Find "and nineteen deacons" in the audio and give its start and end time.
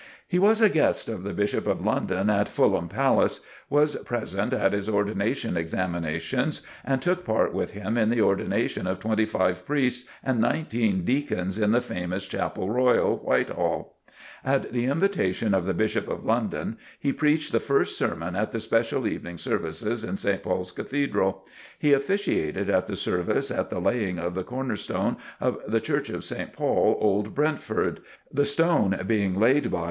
10.23-11.59